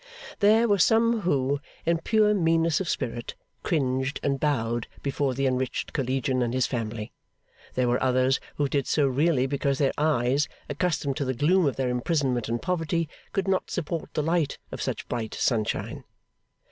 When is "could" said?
13.31-13.47